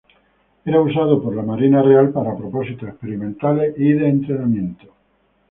[0.65, 4.87] Era usado por la Marina Real para propósitos experimentales y de entrenamiento.